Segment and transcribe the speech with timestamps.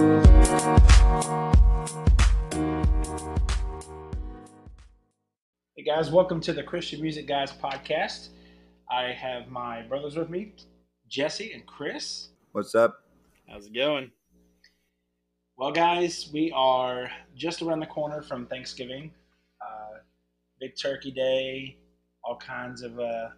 [0.00, 0.06] Hey
[5.84, 8.28] guys, welcome to the Christian Music Guys podcast.
[8.90, 10.54] I have my brothers with me,
[11.06, 12.28] Jesse and Chris.
[12.52, 13.04] What's up?
[13.46, 14.10] How's it going?
[15.58, 19.10] Well, guys, we are just around the corner from Thanksgiving.
[19.60, 19.98] Uh,
[20.58, 21.76] big Turkey Day,
[22.24, 23.28] all kinds of uh,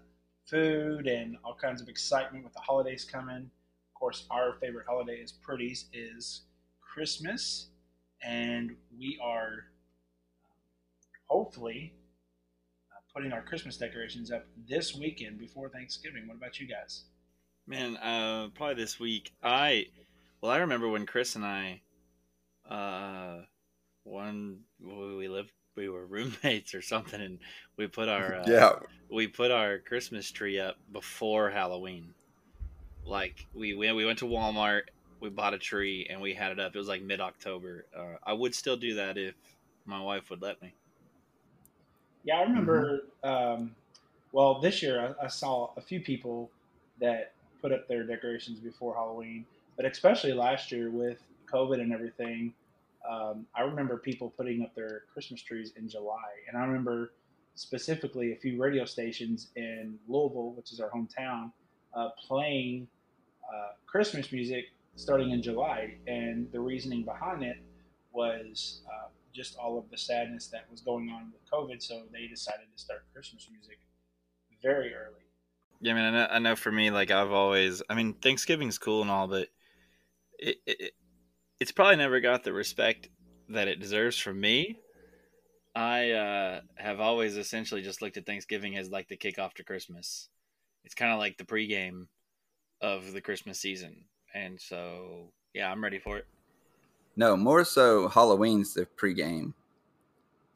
[0.47, 3.51] food and all kinds of excitement with the holidays coming.
[3.91, 6.43] Of course, our favorite holiday is Pretty's is
[6.93, 7.69] Christmas,
[8.23, 9.65] and we are
[11.27, 11.95] hopefully
[12.91, 16.29] uh, putting our Christmas decorations up this weekend before Thanksgiving.
[16.29, 17.05] What about you guys?
[17.67, 19.33] Man, uh, probably this week.
[19.43, 19.87] I,
[20.41, 21.81] well, I remember when Chris and I,
[22.69, 23.43] uh,
[24.05, 27.39] one we lived, we were roommates or something, and
[27.79, 28.73] we put our uh, Yeah,
[29.11, 32.15] we put our Christmas tree up before Halloween.
[33.07, 34.83] Like we went, we went to Walmart,
[35.23, 36.75] we bought a tree, and we had it up.
[36.75, 37.87] It was like mid October.
[37.97, 39.35] Uh, I would still do that if
[39.87, 40.75] my wife would let me.
[42.25, 43.05] Yeah, I remember.
[43.23, 43.75] Um,
[44.33, 46.51] well, this year I, I saw a few people
[47.01, 49.47] that put up their decorations before Halloween,
[49.77, 51.19] but especially last year with
[51.53, 52.53] COVID and everything,
[53.09, 57.13] um, I remember people putting up their Christmas trees in July, and I remember
[57.55, 61.53] specifically a few radio stations in Louisville, which is our hometown,
[61.95, 62.89] uh, playing
[63.53, 67.57] uh, Christmas music starting in July, and the reasoning behind it
[68.13, 71.83] was uh, just all of the sadness that was going on with COVID.
[71.83, 73.79] So they decided to start Christmas music
[74.63, 75.23] very early.
[75.81, 78.79] Yeah, I mean, I know, I know for me, like I've always, I mean, Thanksgiving's
[78.79, 79.49] cool and all, but
[80.39, 80.93] it, it
[81.59, 83.09] it's probably never got the respect
[83.49, 84.79] that it deserves from me.
[85.75, 90.29] I uh, have always essentially just looked at Thanksgiving as like the kickoff to Christmas.
[90.85, 92.07] It's kind of like the pregame
[92.81, 94.05] of the Christmas season,
[94.35, 96.27] and so yeah, I'm ready for it.
[97.17, 99.53] no, more so Halloween's the pregame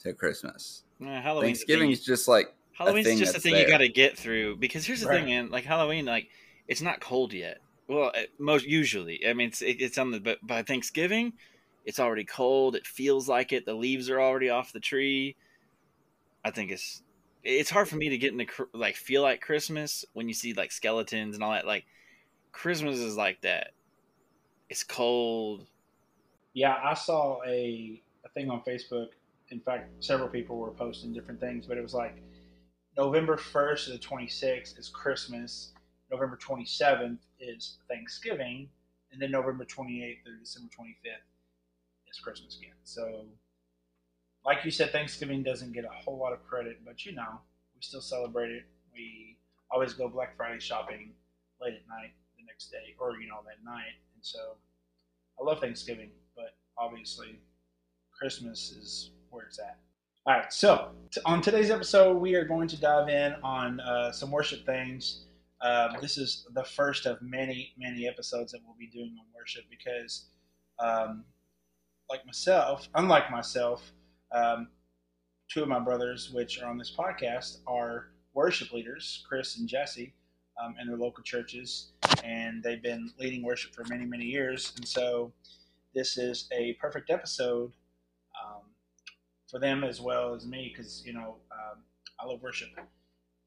[0.01, 0.83] to Christmas.
[1.01, 4.57] Uh, Halloween's Thanksgiving's just like Halloween's thing just a thing you got to get through
[4.57, 5.17] because here's the Right.
[5.21, 5.51] thing, man.
[5.51, 6.29] Like Halloween, like
[6.69, 7.59] it's not cold yet.
[7.89, 11.35] Well, most usually, I mean, it's it, it's on the but by Thanksgiving,
[11.85, 12.75] it's already cold.
[12.77, 13.65] It feels like it.
[13.65, 15.37] The leaves are already off the tree.
[16.45, 17.03] I think it's
[17.45, 20.73] it's hard for me to get into like feel like Christmas when you see like
[20.73, 21.67] skeletons and all that.
[21.67, 21.85] Like
[22.53, 23.69] Christmas is like that.
[24.69, 25.67] It's cold.
[26.55, 29.09] Yeah, I saw a, a thing on Facebook.
[29.51, 32.17] In fact, several people were posting different things, but it was like
[32.97, 35.73] November 1st to the 26th is Christmas,
[36.11, 38.69] November 27th is Thanksgiving,
[39.13, 42.75] and then November 28th through December 25th is Christmas again.
[42.85, 43.27] So,
[44.45, 47.41] like you said, Thanksgiving doesn't get a whole lot of credit, but you know,
[47.75, 48.63] we still celebrate it.
[48.93, 49.37] We
[49.71, 51.13] always go Black Friday shopping
[51.61, 53.95] late at night the next day, or you know, that night.
[54.27, 54.57] So,
[55.39, 57.39] I love Thanksgiving, but obviously,
[58.11, 59.79] Christmas is where it's at.
[60.27, 64.11] All right, so t- on today's episode, we are going to dive in on uh,
[64.11, 65.27] some worship things.
[65.61, 69.63] Um, this is the first of many, many episodes that we'll be doing on worship
[69.71, 70.27] because,
[70.81, 71.25] um,
[72.11, 73.93] like myself, unlike myself,
[74.33, 74.67] um,
[75.49, 80.15] two of my brothers, which are on this podcast, are worship leaders, Chris and Jesse,
[80.63, 81.93] um, in their local churches,
[82.25, 84.73] and they've been leading worship for many, many years.
[84.77, 85.33] And so,
[85.95, 87.73] this is a perfect episode
[88.45, 88.63] um,
[89.51, 91.83] for them as well as me because you know um,
[92.21, 92.69] I love worship,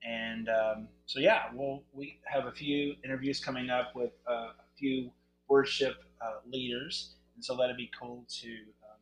[0.03, 4.77] and um, so yeah, we'll we have a few interviews coming up with uh, a
[4.77, 5.11] few
[5.47, 8.99] worship uh, leaders, and so that'd be cool to um,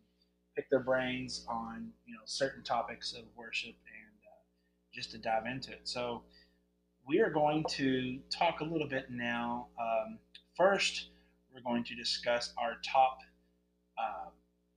[0.56, 4.44] pick their brains on you know certain topics of worship and uh,
[4.94, 5.82] just to dive into it.
[5.84, 6.24] So
[7.08, 9.68] we are going to talk a little bit now.
[9.80, 10.20] Um,
[10.56, 11.10] first,
[11.54, 13.20] we're going to discuss our top.
[13.98, 14.30] Uh,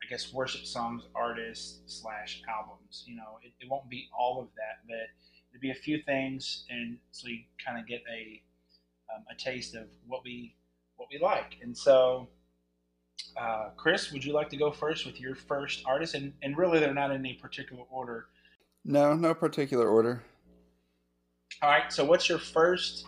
[0.03, 3.05] I guess worship songs, artists slash albums.
[3.07, 4.97] You know, it, it won't be all of that, but
[5.51, 8.43] there'll be a few things, and so you kind of get a
[9.15, 10.55] um, a taste of what we
[10.97, 11.57] what we like.
[11.63, 12.29] And so,
[13.39, 16.15] uh, Chris, would you like to go first with your first artist?
[16.15, 18.27] And and really, they're not in any particular order.
[18.85, 20.23] no, no particular order.
[21.63, 21.93] All right.
[21.93, 23.05] So, what's your first?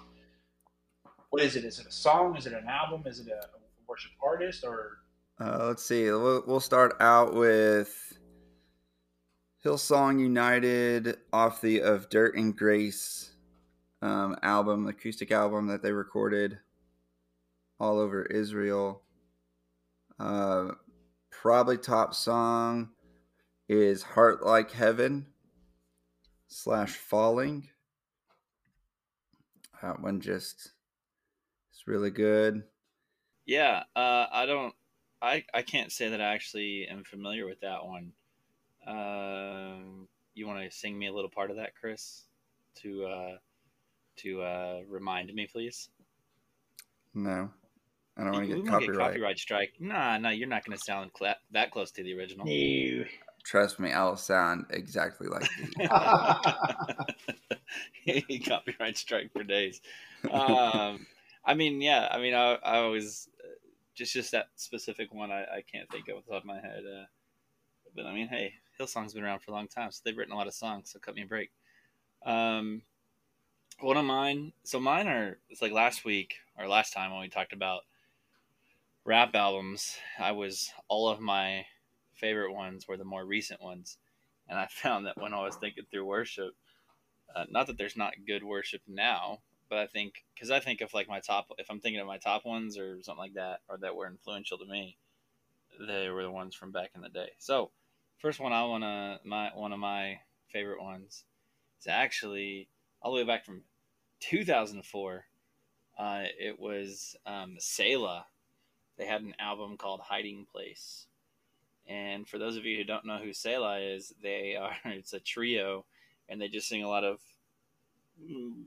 [1.31, 1.64] What is it?
[1.64, 2.37] Is it a song?
[2.37, 3.02] Is it an album?
[3.06, 3.46] Is it a,
[3.88, 4.64] worship artist?
[4.64, 4.99] Or
[5.40, 6.04] Uh, let's see.
[6.04, 8.19] We'll, we'll start out with
[9.64, 13.32] Hillsong United off the Of Dirt and Grace
[14.02, 16.58] um, album, acoustic album that they recorded
[17.81, 19.02] all over Israel.
[20.19, 20.72] Uh,
[21.31, 22.90] probably top song
[23.69, 25.26] is Heart Like Heaven
[26.48, 27.69] slash Falling.
[29.82, 30.73] That one just
[31.73, 32.62] it's really good.
[33.46, 34.75] Yeah, uh, I don't.
[35.20, 38.12] I I can't say that I actually am familiar with that one.
[38.87, 42.25] Um, you want to sing me a little part of that, Chris,
[42.82, 43.37] to uh,
[44.19, 45.88] to uh, remind me, please?
[47.14, 47.50] No,
[48.17, 48.99] I don't want to get won't copyright.
[48.99, 49.73] copyright strike.
[49.81, 52.46] Nah, nah, you're not going to sound cla- that close to the original.
[52.46, 53.05] No.
[53.44, 57.06] Trust me, I'll sound exactly like the.
[58.46, 59.80] copyright strike for days.
[60.30, 61.06] Um,
[61.44, 62.08] I mean, yeah.
[62.10, 63.28] I mean, I, I always
[63.94, 65.30] just just that specific one.
[65.30, 66.82] I, I can't think of off the top of my head.
[66.86, 67.04] Uh,
[67.94, 70.36] but I mean, hey, Hillsong's been around for a long time, so they've written a
[70.36, 70.90] lot of songs.
[70.92, 71.50] So cut me a break.
[72.24, 72.82] Um,
[73.80, 74.52] one of mine.
[74.64, 75.38] So mine are.
[75.48, 77.82] It's like last week or last time when we talked about
[79.04, 79.96] rap albums.
[80.18, 81.64] I was all of my
[82.22, 83.98] favorite ones were the more recent ones,
[84.48, 86.54] and I found that when I was thinking through worship,
[87.36, 90.94] uh, not that there's not good worship now, but I think because I think of
[90.94, 93.78] like my top, if I'm thinking of my top ones or something like that, or
[93.78, 94.96] that were influential to me,
[95.86, 97.30] they were the ones from back in the day.
[97.38, 97.70] So,
[98.19, 100.19] first one I wanna my one of my
[100.52, 101.24] favorite ones
[101.80, 102.69] is actually
[103.00, 103.62] all the way back from
[104.20, 105.24] 2004.
[105.98, 108.26] Uh, it was um, Selah.
[108.96, 111.06] They had an album called Hiding Place.
[111.92, 115.20] And for those of you who don't know who Selah is, they are it's a
[115.20, 115.84] trio
[116.28, 117.18] and they just sing a lot of
[118.22, 118.62] mm,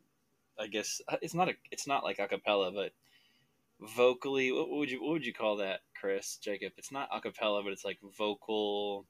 [0.59, 2.91] I guess it's not a it's not like a cappella, but
[3.81, 6.73] vocally what would you what would you call that, Chris, Jacob?
[6.77, 9.05] It's not a cappella, but it's like vocal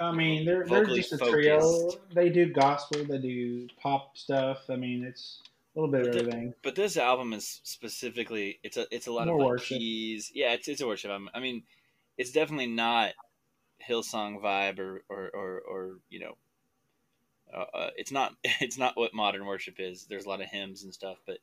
[0.00, 1.58] I mean, they're they're just a trio.
[1.60, 1.98] focused.
[2.14, 4.58] They do gospel, they do pop stuff.
[4.68, 5.42] I mean, it's
[5.74, 6.54] a little bit of But the- everything.
[6.62, 9.78] But this album is specifically it's a it's a lot More of like worship.
[9.78, 10.30] keys.
[10.34, 11.30] Yeah, it's it's a worship album.
[11.34, 11.64] I mean,
[12.18, 13.12] it's definitely not
[13.88, 16.36] Hillsong vibe or or or, or you know,
[17.54, 20.04] uh, uh, it's not it's not what modern worship is.
[20.08, 21.38] There's a lot of hymns and stuff, but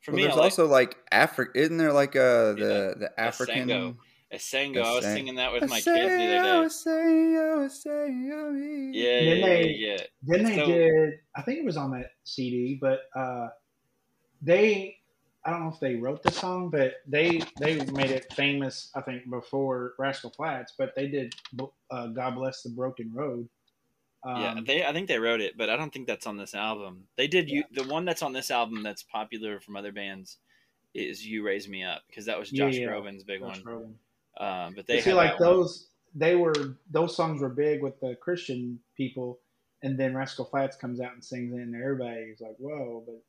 [0.00, 1.52] for Well, me, there's like also like Africa.
[1.58, 3.68] Isn't there like uh the the a African?
[3.68, 3.96] Sango.
[4.32, 4.82] Asengo.
[4.82, 6.38] I was singing that with my kids the other day.
[6.66, 8.98] Asengo, Asengo, me.
[8.98, 9.96] Yeah, Then yeah, yeah, they- yeah.
[10.22, 11.12] Then they So- did.
[11.36, 13.48] I think it was on that CD, but uh,
[14.40, 14.96] they.
[15.44, 18.90] I don't know if they wrote the song, but they they made it famous.
[18.94, 21.34] I think before Rascal Flatts, but they did.
[21.90, 23.48] Uh, God bless the broken road.
[24.24, 24.84] Um, yeah, they.
[24.84, 27.04] I think they wrote it, but I don't think that's on this album.
[27.16, 27.50] They did.
[27.50, 30.38] You the one that's on this album that's popular from other bands
[30.94, 32.86] is "You Raise Me Up" because that was Josh yeah.
[32.86, 33.96] Groban's big Josh one.
[34.38, 34.66] Groban.
[34.66, 35.56] Um, but they see, had like that one.
[35.56, 39.40] those, they were those songs were big with the Christian people,
[39.82, 43.22] and then Rascal Flatts comes out and sings it, and everybody's like, "Whoa!" But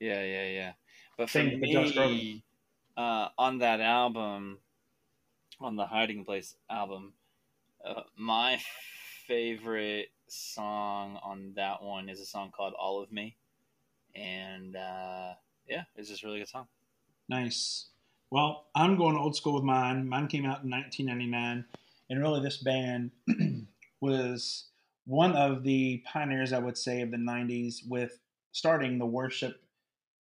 [0.00, 0.72] Yeah, yeah, yeah.
[1.16, 2.42] But for Same Josh me,
[2.96, 4.58] uh, on that album,
[5.60, 7.12] on the Hiding Place album,
[7.84, 8.58] uh, my
[9.26, 13.36] favorite song on that one is a song called "All of Me,"
[14.14, 15.34] and uh,
[15.68, 16.66] yeah, it's just a really good song.
[17.28, 17.86] Nice.
[18.30, 20.08] Well, I'm going old school with mine.
[20.08, 21.64] Mine came out in 1999,
[22.08, 23.10] and really, this band
[24.00, 24.66] was
[25.04, 28.18] one of the pioneers, I would say, of the 90s with
[28.52, 29.60] starting the worship,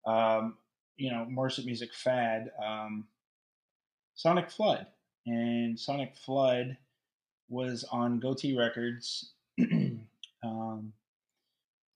[0.05, 0.55] um,
[0.97, 2.51] you know, worship music fad.
[2.63, 3.05] Um,
[4.15, 4.85] Sonic Flood,
[5.25, 6.77] and Sonic Flood
[7.47, 9.31] was on Gotee Records.
[10.43, 10.93] um,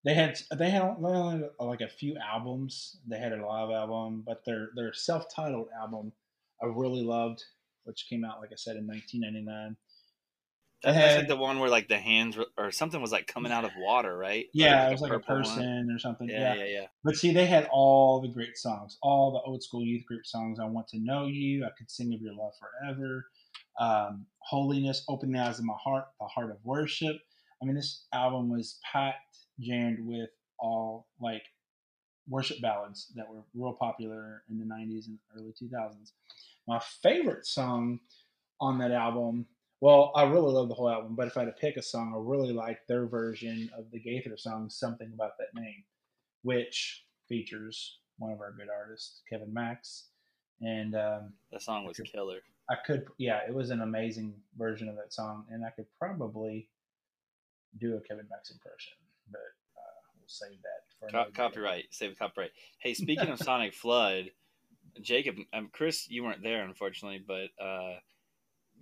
[0.06, 2.98] they had they had only like a few albums.
[3.08, 6.12] They had a live album, but their their self titled album
[6.62, 7.44] I really loved,
[7.84, 9.76] which came out like I said in 1999.
[10.84, 13.52] That's had- like the one where like the hands were, or something was like coming
[13.52, 14.48] out of water, right?
[14.54, 15.44] Yeah, Or, it was like a purple one.
[15.44, 16.30] person or something.
[16.30, 16.86] Yeah, yeah, yeah.
[17.04, 20.60] But see, they had all the great songs, all the old school youth group songs.
[20.60, 21.66] I want to know you.
[21.66, 23.26] I could sing of your love forever.
[23.80, 27.16] Um, Holiness, open the eyes of my heart, the heart of worship.
[27.62, 31.44] I mean, this album was packed, jammed with all like
[32.28, 36.12] worship ballads that were real popular in the 90s and early 2000s.
[36.68, 38.00] My favorite song
[38.60, 39.46] on that album,
[39.84, 42.14] well, I really love the whole album, but if I had to pick a song,
[42.16, 45.84] I really like their version of the Gaither song, Something About That Name,
[46.44, 50.06] which features one of our good artists, Kevin Max.
[50.62, 52.38] And um, The song was killer.
[52.70, 56.70] I could, yeah, it was an amazing version of that song, and I could probably
[57.82, 58.94] do a Kevin Max impression,
[59.30, 59.42] but
[59.76, 61.36] uh, we'll save that for Co- another day.
[61.36, 62.52] copyright, save the copyright.
[62.80, 64.32] Hey, speaking of Sonic Flood,
[65.02, 67.96] Jacob, um, Chris, you weren't there unfortunately, but uh,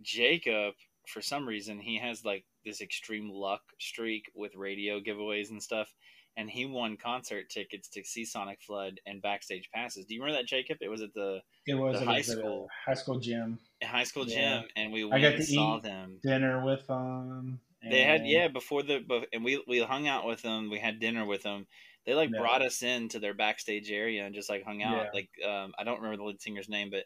[0.03, 0.75] Jacob,
[1.07, 5.93] for some reason, he has like this extreme luck streak with radio giveaways and stuff,
[6.37, 10.05] and he won concert tickets to see Sonic Flood and backstage passes.
[10.05, 10.77] Do you remember that, Jacob?
[10.81, 12.67] It was at the It was, the it high was school.
[12.85, 14.61] high school gym high school Yeah.
[14.61, 16.19] gym, and we I got to saw eat them.
[16.23, 17.59] dinner with them.
[17.83, 20.69] They had yeah before the and we we hung out with them.
[20.69, 21.67] We had dinner with them.
[22.05, 22.39] They like Yeah.
[22.39, 25.05] brought us into their backstage area and just like hung out.
[25.05, 25.11] Yeah.
[25.13, 27.05] Like um, I don't remember the lead singer's name, but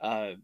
[0.00, 0.34] uh,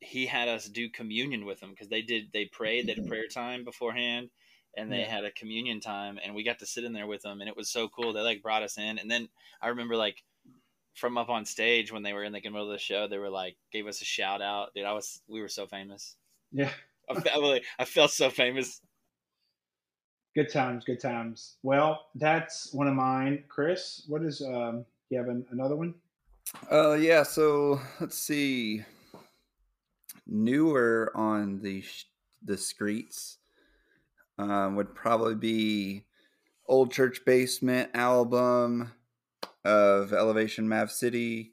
[0.00, 3.26] he had us do communion with them because they did they prayed they had prayer
[3.28, 4.30] time beforehand
[4.76, 5.10] and they Yeah.
[5.10, 7.56] had a communion time and we got to sit in there with them and it
[7.56, 9.28] was so cool they like brought us in and then
[9.60, 10.22] i remember like
[10.94, 13.30] from up on stage when they were in the middle of the show they were
[13.30, 16.16] like gave us a shout out dude i was we were so famous
[16.52, 16.70] Yeah.
[17.10, 18.80] i, felt, like, I felt so famous
[20.36, 21.56] Good times, good times.
[21.64, 23.42] Well, that's one of mine.
[23.48, 25.92] Chris, what is um you have an, another one?
[26.70, 27.24] Uh, yeah.
[27.24, 28.84] So let's see.
[30.30, 32.06] Newer on the sh-
[32.42, 33.38] the streets
[34.38, 36.04] um, would probably be
[36.66, 38.92] Old Church Basement album
[39.64, 41.52] of Elevation Mav City,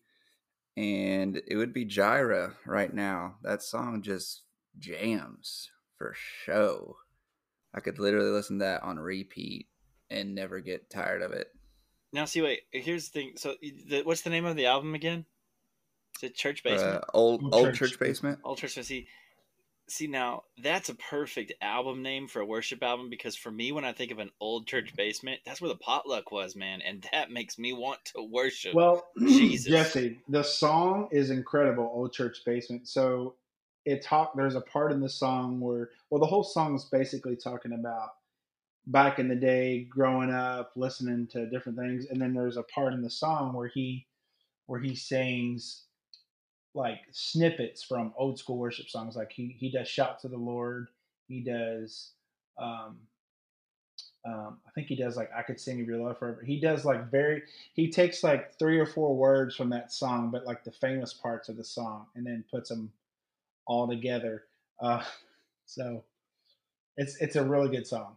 [0.78, 3.38] and it would be Jireh right now.
[3.44, 4.44] That song just
[4.78, 6.98] jams for show.
[7.74, 9.68] I could literally listen to that on repeat
[10.10, 11.48] and never get tired of it.
[12.14, 15.26] now see wait here's the thing so the, what's the name of the album again
[16.18, 18.40] is it church basement Uh, old Old old Church church, basement.
[18.44, 18.88] Old Church basement.
[18.88, 19.08] see
[19.90, 23.86] see now that's a perfect album name for a worship album because for me when
[23.86, 27.32] I think of an old church basement, that's where the potluck was, man, and that
[27.32, 28.74] makes me want to worship.
[28.74, 29.72] Well, Jesus.
[29.72, 32.88] Jesse, the song is incredible, Old Church Basement.
[32.88, 33.36] So
[33.88, 37.38] it talk there's a part in the song where well the whole song is basically
[37.38, 38.10] talking about
[38.88, 42.94] back in the day growing up listening to different things and then there's a part
[42.94, 44.06] in the song where he
[44.66, 45.87] where he sings
[46.78, 50.88] like snippets from old school worship songs like he he does shout to the lord
[51.28, 52.12] he does
[52.58, 52.98] um
[54.28, 56.44] um, I think he does like I could sing of your love forever.
[56.46, 57.44] He does like very
[57.74, 61.50] he takes like three or four words from that song, but like the famous parts
[61.50, 62.92] of the song, and then puts them
[63.66, 64.44] all together.
[64.82, 65.04] Uh,
[65.66, 66.04] so
[66.98, 68.16] it's it's a really good song.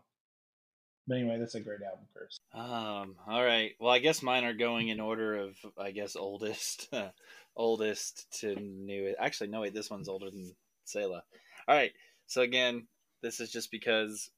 [1.11, 2.39] But anyway, that's a great album, Chris.
[2.55, 3.73] Um, all right.
[3.81, 6.89] Well, I guess mine are going in order of, I guess, oldest,
[7.57, 9.17] oldest to newest.
[9.19, 11.25] Actually, no, wait, this one's older than Selah.
[11.67, 11.91] All right.
[12.29, 12.87] So again,
[13.23, 14.31] this is just because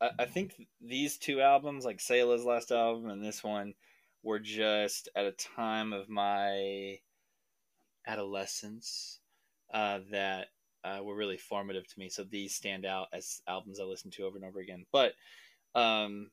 [0.00, 3.74] I, I think these two albums, like Selah's last album and this one,
[4.24, 6.98] were just at a time of my
[8.08, 9.20] adolescence
[9.72, 10.48] uh, that
[10.82, 12.08] uh, were really formative to me.
[12.08, 14.84] So these stand out as albums I listen to over and over again.
[14.90, 15.12] But
[15.78, 16.30] um,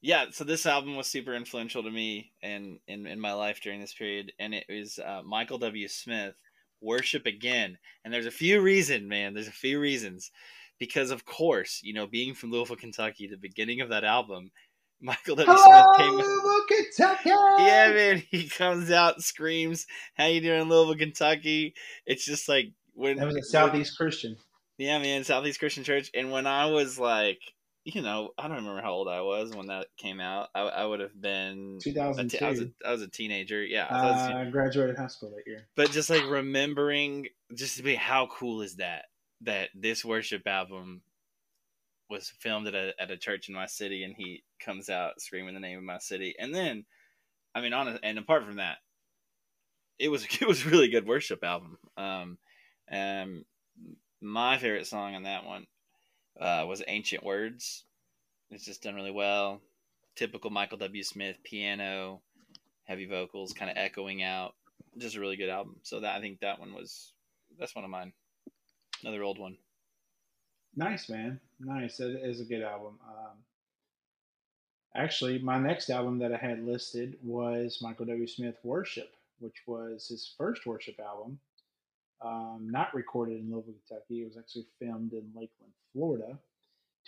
[0.00, 3.80] yeah, so this album was super influential to me and in, in my life during
[3.80, 5.88] this period, and it was uh, Michael W.
[5.88, 6.34] Smith,
[6.80, 9.34] "Worship Again." And there's a few reasons, man.
[9.34, 10.30] There's a few reasons,
[10.78, 14.50] because of course, you know, being from Louisville, Kentucky, the beginning of that album,
[15.00, 15.58] Michael W.
[15.58, 16.10] Smith came.
[16.12, 17.30] Louisville, Kentucky.
[17.30, 21.74] Yeah, man, he comes out, screams, "How you doing, Louisville, Kentucky?"
[22.06, 24.36] It's just like when That was a Southeast Christian.
[24.76, 26.10] yeah, man, Southeast Christian Church.
[26.14, 27.40] And when I was like,
[27.94, 30.50] you know, I don't remember how old I was when that came out.
[30.54, 31.78] I, I would have been.
[31.78, 32.38] a 2002.
[32.38, 33.86] te- I was, a, I was a teenager, yeah.
[33.88, 35.66] I was a teen- uh, graduated high school that year.
[35.74, 39.06] but just like remembering, just to be how cool is that?
[39.42, 41.00] That this worship album
[42.10, 45.54] was filmed at a at a church in my city, and he comes out screaming
[45.54, 46.84] the name of my city, and then,
[47.54, 48.78] I mean, on and apart from that,
[49.98, 51.78] it was it was a really good worship album.
[51.96, 52.38] Um,
[52.90, 53.44] um,
[54.20, 55.66] my favorite song on that one
[56.40, 57.84] uh, was "Ancient Words."
[58.50, 59.60] It's just done really well.
[60.16, 61.02] Typical Michael W.
[61.02, 62.22] Smith piano,
[62.84, 64.54] heavy vocals, kind of echoing out.
[64.96, 65.76] Just a really good album.
[65.82, 67.12] So that I think that one was
[67.58, 68.12] that's one of mine.
[69.02, 69.56] Another old one.
[70.76, 71.40] Nice, man.
[71.60, 71.96] Nice.
[71.98, 72.98] That is a good album.
[73.06, 73.36] Um,
[74.94, 78.26] actually, my next album that I had listed was Michael W.
[78.26, 81.38] Smith Worship, which was his first worship album.
[82.24, 84.22] Um, not recorded in Louisville, Kentucky.
[84.22, 86.38] It was actually filmed in Lakeland, Florida,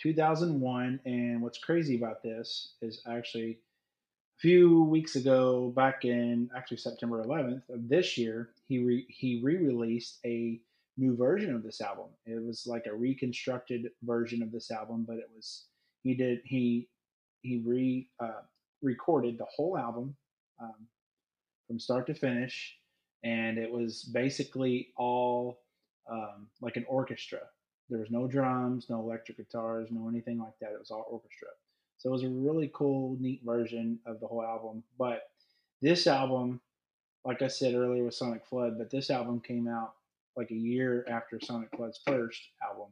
[0.01, 0.99] 2001.
[1.05, 7.23] And what's crazy about this is actually a few weeks ago, back in actually September
[7.23, 10.59] 11th of this year, he re- he re-released a
[10.97, 12.07] new version of this album.
[12.25, 15.65] It was like a reconstructed version of this album, but it was
[16.03, 16.87] he did he
[17.41, 18.41] he re uh,
[18.81, 20.15] recorded the whole album
[20.61, 20.87] um,
[21.67, 22.77] from start to finish,
[23.23, 25.59] and it was basically all
[26.09, 27.39] um, like an orchestra.
[27.89, 30.71] There was no drums, no electric guitars, no anything like that.
[30.71, 31.49] It was all orchestra.
[31.97, 34.83] So it was a really cool, neat version of the whole album.
[34.97, 35.29] But
[35.81, 36.61] this album,
[37.25, 39.93] like I said earlier with Sonic Flood, but this album came out
[40.35, 42.87] like a year after Sonic Flood's first album,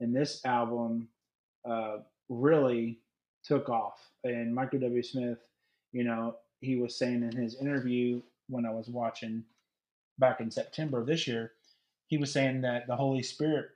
[0.00, 1.08] and this album
[1.64, 2.98] uh, really
[3.44, 3.98] took off.
[4.24, 5.02] And Michael W.
[5.02, 5.38] Smith,
[5.92, 9.44] you know, he was saying in his interview when I was watching
[10.18, 11.52] back in September of this year,
[12.06, 13.66] he was saying that the Holy Spirit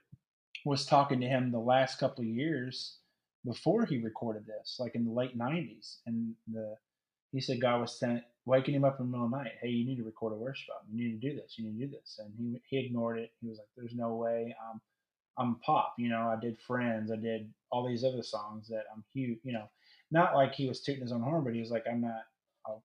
[0.65, 2.97] was talking to him the last couple of years
[3.45, 6.75] before he recorded this, like in the late '90s, and the
[7.31, 9.51] he said God was sent, waking him up in the middle of the night.
[9.61, 10.89] Hey, you need to record a worship album.
[10.91, 11.55] You need to do this.
[11.57, 12.19] You need to do this.
[12.19, 13.31] And he he ignored it.
[13.41, 14.55] He was like, "There's no way.
[14.71, 14.81] I'm
[15.37, 15.93] I'm pop.
[15.97, 17.11] You know, I did Friends.
[17.11, 19.39] I did all these other songs that I'm huge.
[19.43, 19.69] You know,
[20.11, 22.23] not like he was tooting his own horn, but he was like, I'm not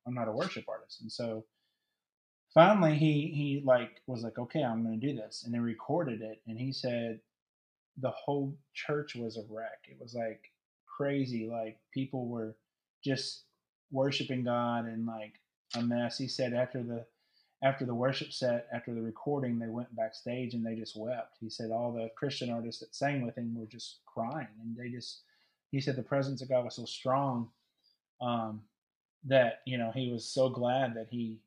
[0.06, 1.00] I'm not a worship artist.
[1.02, 1.44] And so
[2.54, 6.40] finally he he like was like, okay, I'm to do this, and they recorded it.
[6.46, 7.20] And he said
[7.98, 9.86] the whole church was a wreck.
[9.88, 10.52] It was like
[10.86, 11.48] crazy.
[11.50, 12.56] Like people were
[13.04, 13.44] just
[13.92, 15.34] worshiping God and like
[15.76, 16.18] a mess.
[16.18, 17.04] He said after the
[17.62, 21.38] after the worship set, after the recording, they went backstage and they just wept.
[21.40, 24.90] He said all the Christian artists that sang with him were just crying, and they
[24.90, 25.22] just.
[25.70, 27.48] He said the presence of God was so strong
[28.20, 28.62] um,
[29.24, 31.40] that you know he was so glad that he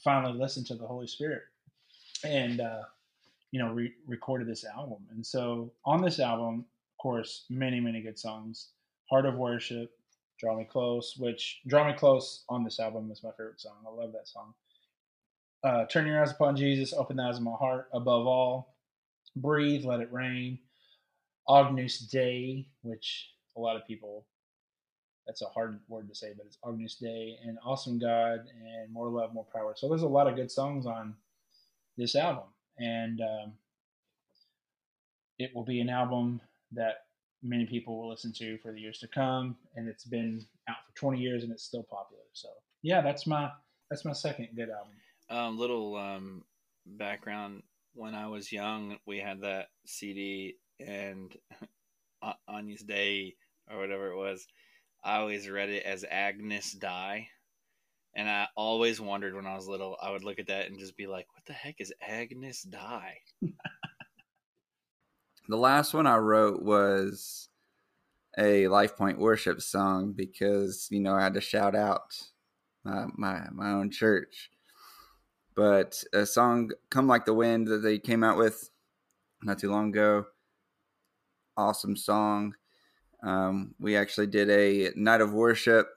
[0.00, 1.42] finally listened to the Holy Spirit
[2.24, 2.82] and uh,
[3.50, 4.98] you know re- recorded this album.
[5.10, 8.68] And so on this album, of course, many many good songs.
[9.10, 9.90] Heart of Worship,
[10.38, 13.76] Draw Me Close, which Draw Me Close on this album is my favorite song.
[13.86, 14.54] I love that song.
[15.64, 18.74] Uh, Turn Your Eyes Upon Jesus, Open the Eyes of My Heart, Above All,
[19.36, 20.58] Breathe, Let It Rain,
[21.48, 24.26] Agnus Dei, which a lot of people,
[25.26, 29.08] that's a hard word to say, but it's Agnus Dei, and Awesome God, and More
[29.08, 29.74] Love, More Power.
[29.76, 31.14] So there's a lot of good songs on
[31.96, 32.44] this album.
[32.78, 33.52] And um,
[35.38, 36.40] it will be an album
[36.72, 37.04] that
[37.42, 39.56] many people will listen to for the years to come.
[39.76, 42.22] And it's been out for 20 years and it's still popular.
[42.32, 42.48] So
[42.82, 43.50] yeah, that's my
[43.90, 44.92] that's my second good album.
[45.30, 46.44] Um, little um,
[46.86, 47.62] background:
[47.94, 51.36] when I was young, we had that CD, and
[52.48, 53.34] Agnus day
[53.70, 54.46] or whatever it was,
[55.04, 57.28] I always read it as Agnes Die.
[58.14, 60.96] And I always wondered when I was little, I would look at that and just
[60.96, 63.14] be like, what the heck is Agnes Die?
[65.48, 67.48] the last one I wrote was
[68.38, 72.14] a Life Point worship song because, you know, I had to shout out
[72.84, 74.50] my, my, my own church.
[75.54, 78.70] But a song, Come Like the Wind, that they came out with
[79.42, 80.26] not too long ago,
[81.56, 82.54] awesome song.
[83.22, 85.88] Um, we actually did a night of worship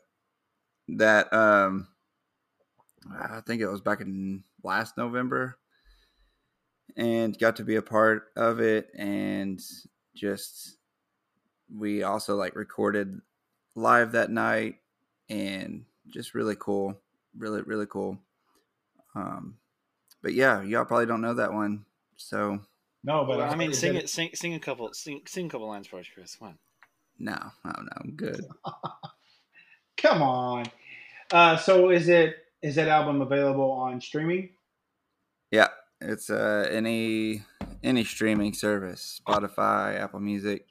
[0.89, 1.87] that um,
[3.11, 5.57] I think it was back in last November
[6.97, 9.61] and got to be a part of it and
[10.15, 10.77] just
[11.73, 13.19] we also like recorded
[13.75, 14.75] live that night
[15.29, 16.97] and just really cool
[17.37, 18.17] really really cool.
[19.13, 19.57] Um
[20.21, 21.85] but yeah y'all probably don't know that one
[22.15, 22.59] so.
[23.03, 25.67] No but well, i mean sing it sing sing a couple sing sing a couple
[25.67, 26.35] lines for us chris.
[26.35, 26.57] Come on
[27.19, 28.41] no no no i'm good
[29.97, 30.65] come on
[31.31, 34.49] uh so is it is that album available on streaming
[35.51, 35.67] yeah
[36.01, 37.43] it's uh any
[37.85, 40.65] any streaming service, Spotify, Apple Music,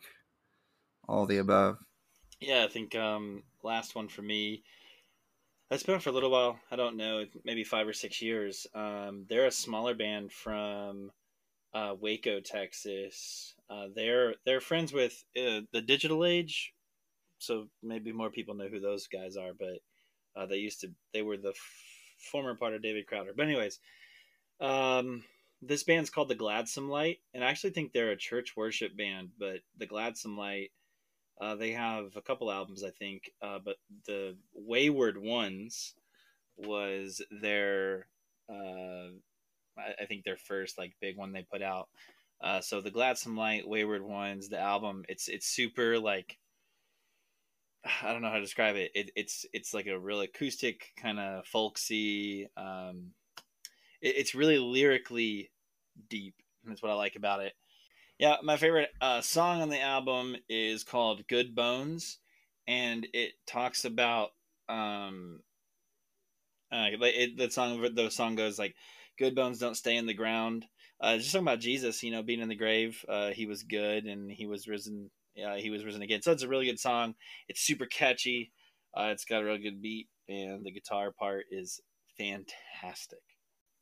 [1.08, 1.78] all the above.
[2.40, 4.64] Yeah, I think um last one for me.
[5.70, 6.58] It's been for a little while.
[6.70, 8.66] I don't know, maybe five or six years.
[8.74, 11.10] Um, they're a smaller band from
[11.74, 13.54] uh, Waco, Texas.
[13.68, 16.72] Uh, they're they're friends with uh, the Digital Age,
[17.38, 19.52] so maybe more people know who those guys are.
[19.58, 19.80] But
[20.36, 23.32] uh, they used to they were the f- former part of David Crowder.
[23.36, 23.80] But anyways,
[24.60, 25.24] um,
[25.62, 29.30] this band's called the Gladsome Light, and I actually think they're a church worship band.
[29.38, 30.70] But the Gladsome Light,
[31.40, 33.30] uh, they have a couple albums, I think.
[33.42, 35.94] Uh, but the Wayward Ones
[36.56, 38.06] was their,
[39.78, 41.88] I, think their first like big one they put out.
[42.40, 46.38] Uh, so the Gladsome Light, Wayward Ones, the album, it's it's super like.
[48.02, 48.92] I don't know how to describe it.
[48.94, 52.48] it it's it's like a real acoustic kind of folksy.
[52.56, 53.12] Um,
[54.00, 55.50] it's really lyrically
[56.08, 56.34] deep.
[56.66, 57.52] That's what I like about it.
[58.18, 62.18] Yeah, my favorite uh, song on the album is called "Good Bones,"
[62.66, 64.30] and it talks about
[64.68, 65.40] um,
[66.70, 67.94] uh, it, the song.
[67.94, 68.74] The song goes like,
[69.18, 70.66] "Good bones don't stay in the ground."
[71.00, 73.04] Uh, just talking about Jesus, you know, being in the grave.
[73.08, 75.10] Uh, he was good, and he was risen.
[75.34, 76.22] Yeah, he was risen again.
[76.22, 77.14] So it's a really good song.
[77.48, 78.52] It's super catchy.
[78.96, 81.80] Uh, it's got a real good beat, and the guitar part is
[82.16, 83.18] fantastic.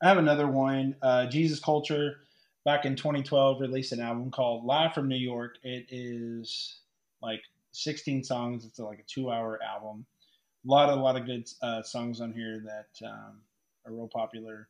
[0.02, 0.96] I have another one.
[1.02, 2.22] Uh, Jesus Culture,
[2.64, 5.58] back in 2012, released an album called Live from New York.
[5.62, 6.80] It is
[7.22, 7.42] like
[7.72, 8.64] 16 songs.
[8.64, 10.06] It's like a two-hour album.
[10.66, 13.40] A lot, a lot of good uh, songs on here that um,
[13.86, 14.68] are real popular.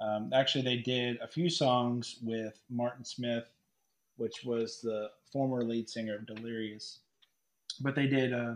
[0.00, 3.48] Um, actually, they did a few songs with Martin Smith,
[4.16, 7.00] which was the former lead singer of Delirious.
[7.80, 8.54] But they did uh,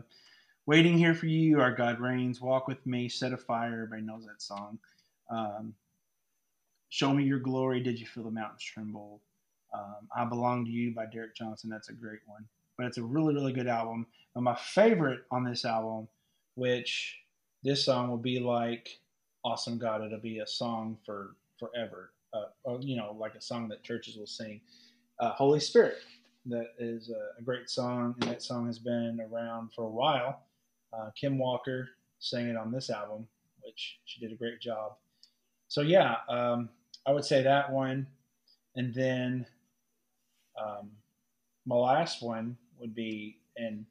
[0.67, 4.25] "Waiting Here for You," "Our God Reigns," "Walk with Me," "Set a Fire." Everybody knows
[4.27, 4.79] that song.
[5.31, 5.75] Um,
[6.91, 9.21] Show Me Your Glory, Did You Feel the Mountains Tremble?
[9.73, 11.71] Um, I Belong to You by Derek Johnson.
[11.71, 12.45] That's a great one.
[12.77, 14.07] But it's a really, really good album.
[14.35, 16.09] But my favorite on this album,
[16.55, 17.19] which
[17.63, 18.99] this song will be like
[19.45, 22.13] "Awesome God." It'll be a song for forever.
[22.35, 24.61] Uh, or, you know, like a song that churches will sing.
[25.19, 25.99] Uh, Holy Spirit,
[26.47, 30.41] that is a, a, great song, and that song has been around for a while.
[30.93, 33.27] Uh, Kim Walker sang it on this album,
[33.61, 34.93] which she did a great job.
[35.69, 36.71] So yeah, um,
[37.07, 38.07] I would say that one,
[38.77, 39.47] and then
[40.61, 40.91] um,
[41.67, 43.85] my last one would be, and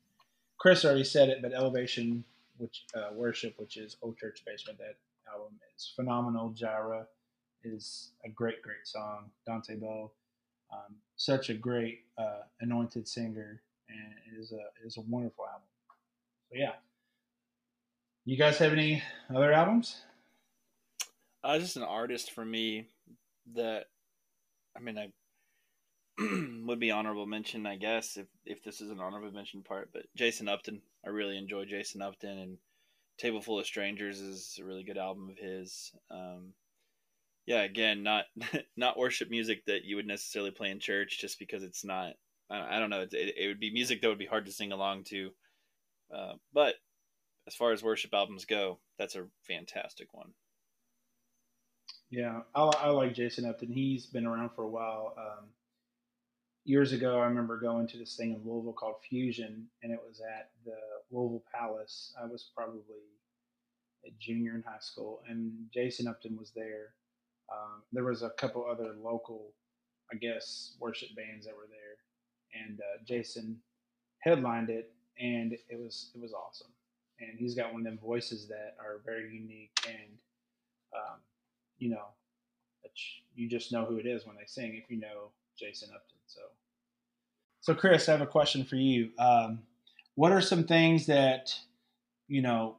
[0.58, 2.24] Chris already said it, but Elevation,
[2.58, 4.98] which uh, worship, which is Old Church Basement, that
[5.34, 6.50] album is phenomenal.
[6.50, 7.06] Jireh
[7.64, 9.32] is a great, great song.
[9.46, 10.12] Dante Bowe,
[10.72, 15.46] um, such a great uh, anointed singer, and it is a it is a wonderful
[15.46, 15.68] album.
[16.50, 16.74] So yeah,
[18.26, 19.02] you guys have any
[19.34, 20.02] other albums?
[21.44, 22.88] Uh, just an artist for me
[23.56, 23.86] that,
[24.78, 25.12] I mean, I
[26.66, 29.90] would be honorable mention, I guess, if if this is an honorable mention part.
[29.92, 32.58] But Jason Upton, I really enjoy Jason Upton, and
[33.22, 35.92] Table Full of Strangers is a really good album of his.
[36.10, 36.54] Um,
[37.46, 38.26] yeah, again, not
[38.78, 42.14] not worship music that you would necessarily play in church, just because it's not.
[42.50, 43.02] I, don't know.
[43.10, 45.30] It, it, would be music that would be hard to sing along to.
[46.14, 46.76] Uh, but
[47.48, 50.34] as far as worship albums go, that's a fantastic one.
[52.10, 53.72] Yeah, I, I like Jason Upton.
[53.72, 55.14] He's been around for a while.
[55.18, 55.46] Um,
[56.64, 60.22] years ago, I remember going to this thing in Louisville called Fusion, and it was
[60.22, 60.78] at the
[61.12, 62.14] Louisville Palace.
[62.22, 62.82] I was probably
[64.06, 66.94] a junior in high school, and Jason Upton was there.
[67.52, 69.54] Um, there was a couple other local,
[70.12, 73.58] I guess, worship bands that were there, and uh, Jason
[74.20, 76.72] headlined it, and it was it was awesome.
[77.20, 80.18] And he's got one of them voices that are very unique, and
[80.96, 81.20] um,
[81.78, 82.06] you know,
[83.36, 86.21] you just know who it is when they sing if you know Jason Upton.
[86.34, 86.42] So,
[87.60, 89.10] so Chris, I have a question for you.
[89.20, 89.60] Um,
[90.16, 91.54] what are some things that
[92.28, 92.78] you know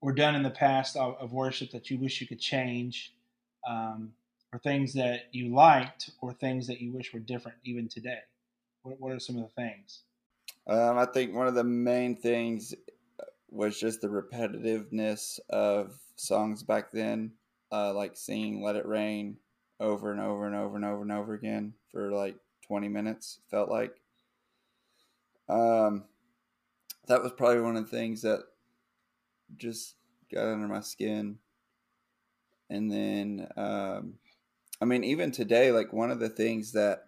[0.00, 3.12] were done in the past of, of worship that you wish you could change,
[3.68, 4.12] um,
[4.52, 8.20] or things that you liked, or things that you wish were different even today?
[8.82, 10.00] What, what are some of the things?
[10.66, 12.74] Um, I think one of the main things
[13.48, 17.32] was just the repetitiveness of songs back then,
[17.70, 19.36] uh, like singing "Let It Rain"
[19.80, 23.70] over and over and over and over and over again for like 20 minutes, felt
[23.70, 24.00] like.
[25.48, 26.04] Um,
[27.08, 28.40] that was probably one of the things that
[29.56, 29.96] just
[30.32, 31.38] got under my skin.
[32.68, 34.14] And then, um,
[34.80, 37.06] I mean, even today, like one of the things that,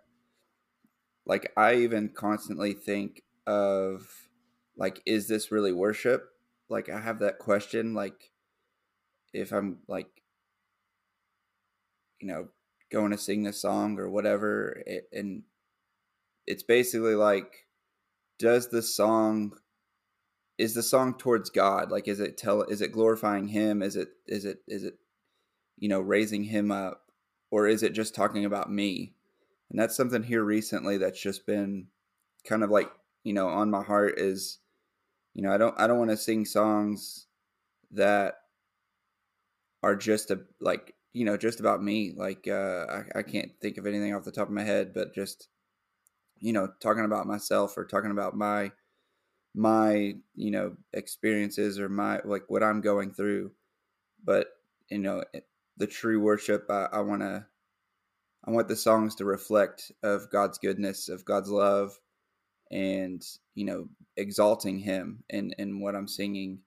[1.25, 4.09] like, I even constantly think of,
[4.77, 6.31] like, is this really worship?
[6.69, 8.33] Like, I have that question, like,
[9.33, 10.09] if I'm like,
[12.19, 12.49] you know,
[12.93, 15.43] going to sing this song or whatever it, and
[16.47, 17.67] it's basically like
[18.39, 19.53] does the song
[20.59, 21.91] is the song towards god?
[21.91, 23.83] Like is it tell is it glorifying him?
[23.83, 24.95] Is it is it is it
[25.79, 27.03] you know raising him up?
[27.51, 29.15] Or is it just talking about me?
[29.71, 31.89] And that's something here recently that's just been
[32.45, 32.91] kind of like
[33.25, 34.59] you know on my heart is
[35.35, 37.27] you know i don't i don't want to sing songs
[37.93, 38.35] that
[39.83, 42.13] are just a like you know, just about me.
[42.17, 45.15] Like, uh, I, I can't think of anything off the top of my head, but
[45.15, 45.49] just,
[46.39, 48.73] you know, talking about myself or talking about my,
[49.55, 53.53] my, you know, experiences or my, like what I'm going through.
[54.25, 54.49] But,
[54.91, 55.25] you know,
[55.77, 57.47] the true worship, I, I want to,
[58.45, 61.99] I want the songs to reflect of God's goodness, of God's love,
[62.73, 63.23] and
[63.55, 66.59] you know, exalting Him in in what I'm singing,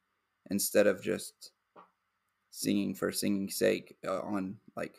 [0.50, 1.52] instead of just
[2.56, 4.96] singing for singing's sake uh, on like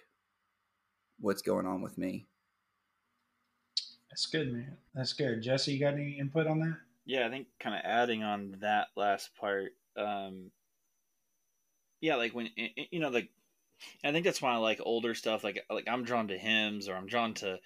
[1.19, 2.27] what's going on with me.
[4.11, 4.77] That's good, man.
[4.95, 5.42] That's good.
[5.42, 6.77] Jesse, you got any input on that?
[7.07, 9.73] Yeah, I think kind of adding on that last part.
[9.97, 10.51] Um,
[12.01, 13.31] yeah, like when you know, like
[14.05, 15.42] I think that's why I like older stuff.
[15.42, 17.59] Like like I'm drawn to hymns or I'm drawn to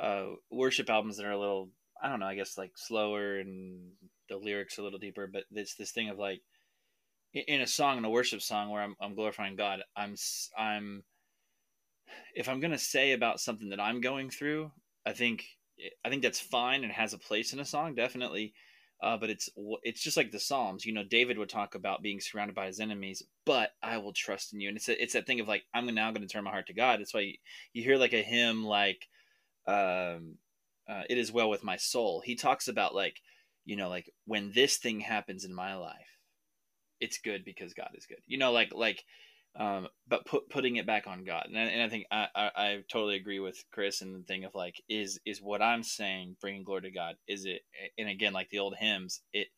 [0.00, 1.68] uh, worship albums that are a little
[2.02, 2.26] I don't know.
[2.26, 3.90] I guess like slower and
[4.30, 5.26] the lyrics a little deeper.
[5.30, 6.40] But it's this thing of like
[7.36, 10.14] in a song in a worship song where I'm, I'm glorifying God, I'm
[10.56, 11.04] I'm
[12.34, 14.70] if I'm gonna say about something that I'm going through,
[15.04, 15.44] I think
[16.04, 18.54] I think that's fine and has a place in a song, definitely.
[19.02, 19.50] Uh, but it's
[19.82, 21.04] it's just like the Psalms, you know.
[21.04, 24.68] David would talk about being surrounded by his enemies, but I will trust in you,
[24.68, 26.68] and it's a, it's that thing of like I'm now going to turn my heart
[26.68, 26.98] to God.
[26.98, 27.34] That's why you,
[27.74, 29.06] you hear like a hymn like
[29.66, 30.36] um,
[30.88, 33.20] uh, "It is well with my soul." He talks about like
[33.66, 36.15] you know like when this thing happens in my life,
[37.00, 38.18] it's good because God is good.
[38.26, 39.02] You know, like like,
[39.58, 42.50] um, but put putting it back on God, and I, and I think I, I,
[42.56, 46.36] I totally agree with Chris and the thing of like is is what I'm saying
[46.40, 47.16] bringing glory to God?
[47.28, 47.62] Is it?
[47.98, 49.48] And again, like the old hymns, it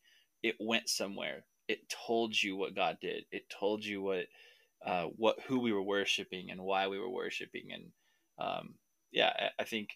[0.43, 1.43] it went somewhere.
[1.67, 3.25] it told you what God did.
[3.31, 4.25] It told you what
[4.85, 7.69] uh, what who we were worshiping and why we were worshiping.
[7.73, 7.83] And
[8.39, 8.75] um,
[9.11, 9.89] yeah, I, I, think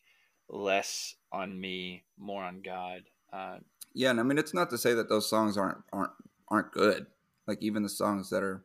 [0.49, 3.03] less on me, more on God.
[3.31, 3.57] Uh,
[3.93, 6.11] yeah, and I mean it's not to say that those songs aren't aren't
[6.49, 7.07] aren't good.
[7.47, 8.63] Like even the songs that are,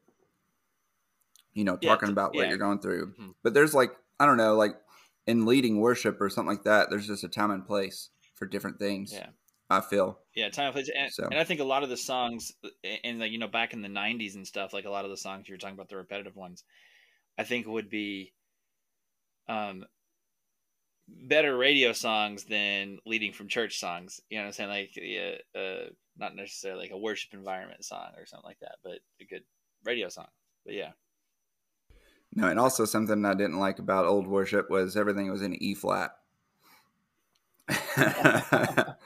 [1.53, 2.49] you know, talking yeah, about what yeah.
[2.49, 3.09] you're going through.
[3.13, 3.31] Mm-hmm.
[3.43, 4.77] But there's like I don't know, like
[5.27, 6.91] in leading worship or something like that.
[6.91, 9.13] There's just a time and place for different things.
[9.13, 9.27] Yeah.
[9.71, 10.19] I feel.
[10.35, 11.25] Yeah, time and place, and, so.
[11.25, 12.53] and I think a lot of the songs,
[13.05, 15.17] and like you know, back in the '90s and stuff, like a lot of the
[15.17, 16.65] songs you were talking about, the repetitive ones,
[17.37, 18.33] I think would be,
[19.47, 19.85] um,
[21.07, 24.21] better radio songs than leading from church songs.
[24.31, 24.71] You know what I'm saying?
[24.71, 28.99] Like, yeah, uh, not necessarily like a worship environment song or something like that, but
[29.21, 29.45] a good
[29.85, 30.27] radio song.
[30.65, 30.91] But yeah.
[32.35, 35.75] No, and also something I didn't like about old worship was everything was in E
[35.75, 36.13] flat.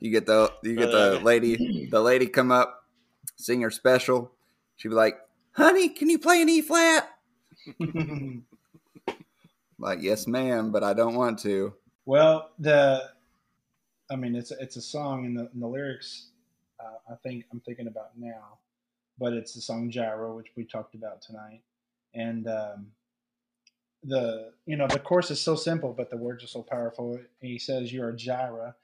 [0.00, 2.84] you get the you get the uh, lady the lady come up,
[3.36, 4.32] sing her special.
[4.76, 5.18] She'd be like,
[5.52, 7.08] "Honey, can you play an E flat?"
[9.78, 13.10] like, "Yes, ma'am, but I don't want to." Well, the
[14.10, 16.29] I mean, it's it's a song, and the, and the lyrics.
[16.82, 18.58] Uh, I think I'm thinking about now,
[19.18, 21.62] but it's the song "Jireh," which we talked about tonight,
[22.14, 22.86] and um,
[24.02, 27.18] the you know the course is so simple, but the words are so powerful.
[27.40, 28.74] He says, "You are Jireh."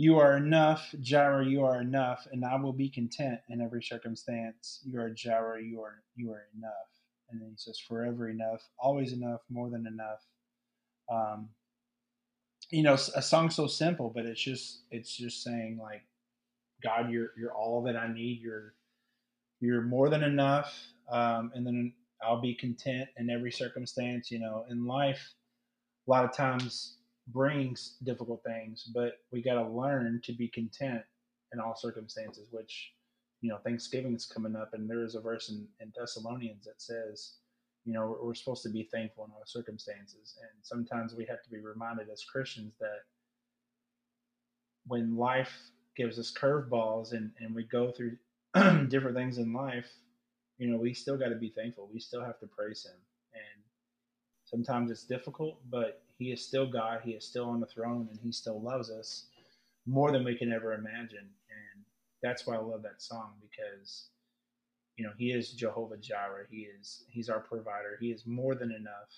[0.00, 4.80] You are enough, Jireh, you are enough, and I will be content in every circumstance.
[4.84, 6.88] You are Jireh, you are you are enough.
[7.30, 10.24] And then he says, forever enough, always enough, more than enough.
[11.10, 11.48] Um,
[12.70, 16.02] you know, a song so simple, but it's just it's just saying like,
[16.82, 18.40] God, you're you're all that I need.
[18.40, 18.74] You're
[19.60, 20.78] you're more than enough.
[21.10, 24.30] Um, and then I'll be content in every circumstance.
[24.30, 25.34] You know, in life,
[26.06, 31.02] a lot of times brings difficult things, but we got to learn to be content
[31.52, 32.92] in all circumstances, which,
[33.40, 36.80] you know, Thanksgiving is coming up, and there is a verse in, in Thessalonians that
[36.80, 37.34] says,
[37.84, 40.38] you know, we're, we're supposed to be thankful in all circumstances.
[40.40, 43.00] And sometimes we have to be reminded as Christians that
[44.86, 45.52] when life
[45.98, 48.16] gives us curveballs and, and we go through
[48.88, 49.90] different things in life,
[50.56, 51.90] you know, we still got to be thankful.
[51.92, 52.96] We still have to praise Him.
[53.34, 53.62] And
[54.44, 57.00] sometimes it's difficult, but he is still God.
[57.04, 59.26] He is still on the throne, and He still loves us
[59.86, 61.18] more than we can ever imagine.
[61.50, 61.84] And
[62.22, 64.08] that's why I love that song because
[64.96, 66.46] you know He is Jehovah Jireh.
[66.50, 67.98] He is He's our provider.
[68.00, 69.12] He is more than enough.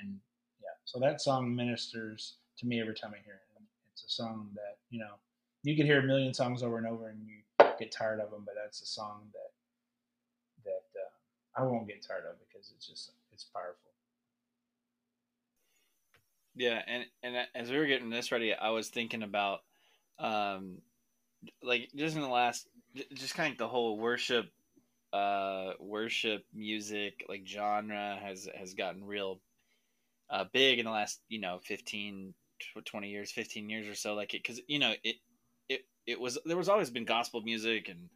[0.00, 0.18] And
[0.60, 3.62] yeah, so that song ministers to me every time I hear it.
[3.90, 5.14] It's a song that you know
[5.64, 7.42] you can hear a million songs over and over, and you
[7.78, 8.44] get tired of them.
[8.46, 9.52] But that's a song that
[10.64, 13.90] that uh, I won't get tired of because it's just it's powerful.
[16.54, 19.60] Yeah, and and as we were getting this ready, I was thinking about,
[20.18, 20.78] um,
[21.62, 22.68] like just in the last,
[23.14, 24.46] just kind of the whole worship,
[25.12, 29.40] uh, worship music like genre has has gotten real,
[30.30, 32.34] uh, big in the last you know 15,
[32.84, 34.14] 20 years, fifteen years or so.
[34.14, 35.16] Like it, because you know it,
[36.06, 38.08] it was there was always been gospel music and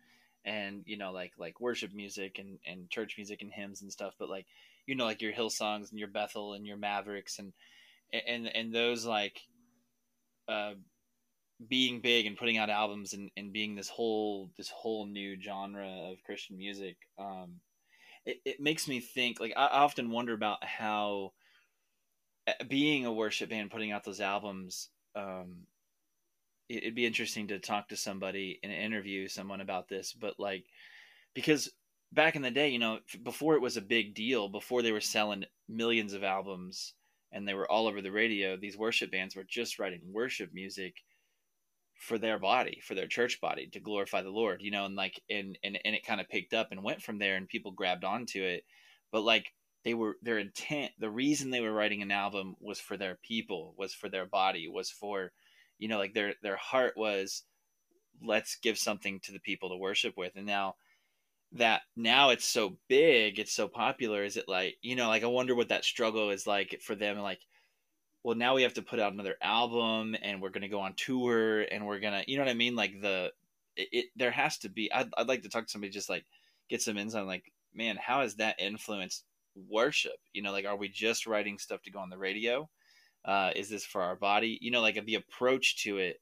[0.45, 4.15] and you know like like worship music and and church music and hymns and stuff,
[4.19, 4.47] but like
[4.87, 7.53] you know like your Hillsongs and your Bethel and your Mavericks and
[8.13, 9.41] and and those like
[10.49, 10.73] uh,
[11.67, 16.11] being big and putting out albums and, and being this whole this whole new genre
[16.11, 17.61] of Christian music, um,
[18.25, 19.41] it, it makes me think.
[19.41, 21.33] Like I often wonder about how
[22.47, 24.89] uh, being a worship band putting out those albums.
[25.15, 25.67] Um,
[26.69, 30.65] it'd be interesting to talk to somebody and interview someone about this, but like
[31.35, 31.71] because
[32.13, 35.01] back in the day, you know, before it was a big deal, before they were
[35.01, 36.95] selling millions of albums
[37.33, 40.95] and they were all over the radio, these worship bands were just writing worship music
[41.99, 45.21] for their body, for their church body to glorify the Lord, you know, and like
[45.29, 48.05] and and, and it kind of picked up and went from there and people grabbed
[48.05, 48.65] onto it.
[49.11, 49.47] But like
[49.85, 53.75] they were their intent, the reason they were writing an album was for their people,
[53.77, 55.33] was for their body, was for
[55.79, 57.45] you know, like their their heart was
[58.23, 60.33] let's give something to the people to worship with.
[60.37, 60.75] And now
[61.53, 64.25] that now it's so big, it's so popular.
[64.25, 67.19] Is it like you know, like I wonder what that struggle is like for them.
[67.19, 67.41] Like,
[68.23, 71.63] well, now we have to put out another album, and we're gonna go on tour,
[71.63, 72.77] and we're gonna, you know what I mean?
[72.77, 73.33] Like the
[73.77, 74.93] it, it there has to be.
[74.93, 76.25] I'd, I'd like to talk to somebody just like
[76.69, 77.27] get some insight.
[77.27, 79.25] Like, man, how has that influenced
[79.69, 80.17] worship?
[80.33, 82.69] You know, like are we just writing stuff to go on the radio?
[83.25, 84.59] Uh, is this for our body?
[84.61, 86.21] You know, like the approach to it.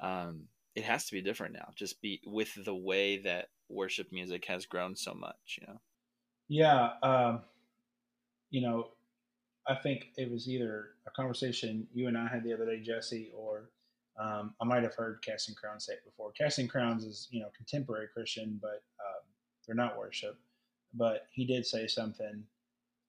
[0.00, 1.68] Um, it has to be different now.
[1.76, 5.80] Just be with the way that worship music has grown so much, you know?
[6.48, 6.90] Yeah.
[7.02, 7.42] Um,
[8.50, 8.88] you know,
[9.68, 13.32] I think it was either a conversation you and I had the other day, Jesse,
[13.36, 13.70] or
[14.18, 16.32] Um, I might have heard Casting Crowns say it before.
[16.32, 19.24] Casting Crowns is you know contemporary Christian, but um,
[19.66, 20.38] they're not worship.
[20.92, 22.44] But he did say something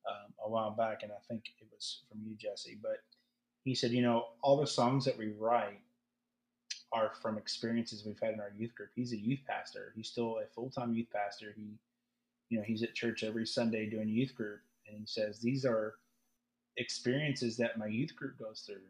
[0.07, 2.77] um, a while back, and I think it was from you, Jesse.
[2.81, 3.03] But
[3.63, 5.79] he said, you know, all the songs that we write
[6.91, 8.89] are from experiences we've had in our youth group.
[8.95, 9.93] He's a youth pastor.
[9.95, 11.53] He's still a full time youth pastor.
[11.55, 11.79] He,
[12.49, 15.95] you know, he's at church every Sunday doing youth group, and he says these are
[16.77, 18.85] experiences that my youth group goes through.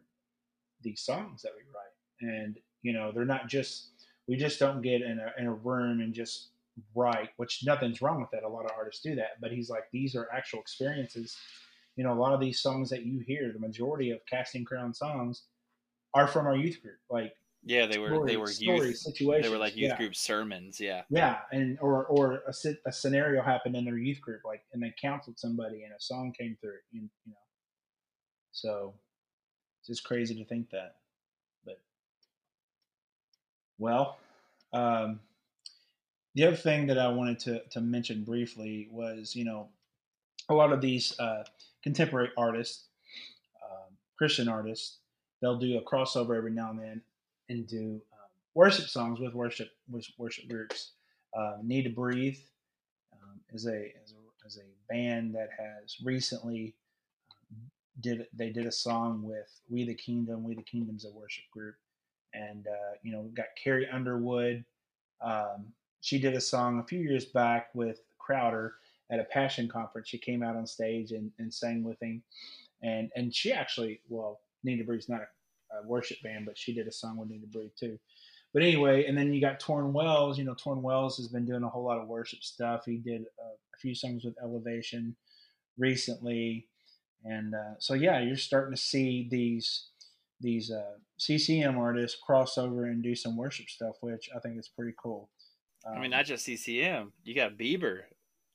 [0.82, 3.90] These songs that we write, and you know, they're not just
[4.28, 6.50] we just don't get in a in a room and just
[6.96, 8.44] write, which nothing's wrong with that.
[8.44, 11.38] A lot of artists do that, but he's like these are actual experiences.
[11.96, 14.94] You know, a lot of these songs that you hear, the majority of Casting Crown
[14.94, 15.44] songs,
[16.14, 16.98] are from our youth group.
[17.10, 17.34] Like
[17.66, 19.46] yeah, they were story, they were youth situations.
[19.46, 19.98] they were like youth yeah.
[19.98, 20.80] group sermons.
[20.80, 22.54] Yeah, Yeah, and or or a,
[22.86, 26.34] a scenario happened in their youth group, like, and they counseled somebody, and a song
[26.38, 26.80] came through.
[26.92, 27.38] You, you know,
[28.52, 28.94] so
[29.80, 30.96] it's just crazy to think that.
[31.66, 31.80] But
[33.78, 34.18] well,
[34.74, 35.22] um,
[36.36, 39.70] the other thing that I wanted to to mention briefly was, you know,
[40.50, 41.44] a lot of these uh,
[41.84, 42.88] contemporary artists,
[43.64, 45.00] um, Christian artists,
[45.42, 47.02] they'll do a crossover every now and then
[47.50, 50.92] and do um, worship songs with worship with worship groups.
[51.38, 52.38] Uh, Need to Breathe
[53.14, 54.24] um, is a is a
[54.58, 56.76] a band that has recently
[57.52, 57.62] um,
[58.02, 60.44] did they did a song with We the Kingdom.
[60.44, 61.76] We the Kingdom's a worship group,
[62.34, 64.64] and uh, you know got Carrie Underwood.
[65.22, 68.74] Um, she did a song a few years back with Crowder
[69.12, 70.08] at a Passion conference.
[70.08, 72.24] She came out on stage and, and sang with him,
[72.82, 76.74] and and she actually well Need to Breathe's not a, a worship band, but she
[76.74, 78.00] did a song with Need to Breathe too.
[78.54, 80.38] But anyway, and then you got Tauren Wells.
[80.38, 82.84] You know, Tauren Wells has been doing a whole lot of worship stuff.
[82.86, 85.16] He did uh, a few songs with Elevation
[85.78, 86.68] recently,
[87.26, 89.88] and uh, so yeah, you're starting to see these
[90.40, 94.68] these uh, CCM artists cross over and do some worship stuff, which I think is
[94.68, 95.30] pretty cool.
[95.86, 97.12] I mean Um, not just CCM.
[97.24, 98.04] You got Bieber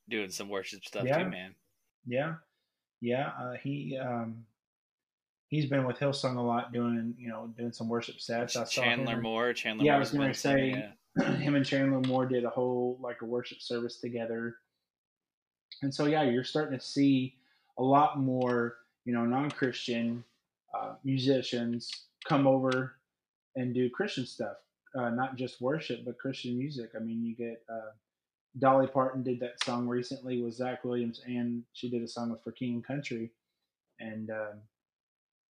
[0.09, 1.23] doing some worship stuff Yeah.
[1.25, 1.55] too, man.
[2.07, 2.35] Yeah,
[3.01, 3.33] yeah.
[3.41, 4.45] Uh, he um,
[5.49, 8.57] he's been with Hillsong a lot, doing you know doing some worship sets.
[8.57, 9.53] I saw Chandler him, Moore.
[9.53, 9.85] Chandler.
[9.85, 11.33] Yeah, I was gonna say- yeah.
[11.37, 14.57] him and Chandler Moore did a whole like a worship service together,
[15.83, 17.35] and so yeah, you're starting to see
[17.79, 20.25] a lot more you know non-Christian
[20.75, 21.91] uh, musicians
[22.27, 22.95] come over
[23.57, 24.57] and do Christian stuff,
[24.95, 26.91] uh, not just worship but Christian music.
[26.95, 27.91] I mean, you get uh,
[28.59, 32.43] Dolly Parton did that song recently with Zach Williams, and she did a song with
[32.43, 33.31] For King and Country,
[34.01, 34.61] and um,